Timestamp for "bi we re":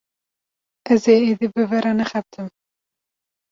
1.53-1.93